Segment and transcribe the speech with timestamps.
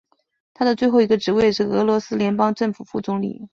[0.55, 3.47] 他的最后一个职位是俄罗斯联邦政府副总理。